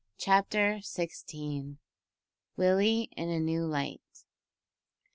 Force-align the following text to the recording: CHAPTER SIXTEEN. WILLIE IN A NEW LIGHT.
CHAPTER 0.17 0.81
SIXTEEN. 0.81 1.77
WILLIE 2.57 3.09
IN 3.15 3.29
A 3.29 3.39
NEW 3.39 3.67
LIGHT. 3.67 4.01